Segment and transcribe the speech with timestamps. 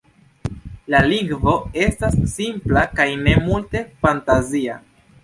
[0.93, 1.53] La lingvo
[1.87, 4.81] estas simpla kaj ne multe fantazia.